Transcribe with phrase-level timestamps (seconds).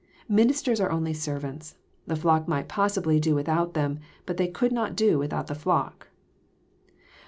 [0.27, 1.75] Minis ters are only servants.
[2.07, 6.07] The fiock might possibly do without them, but they could not do without the fiock.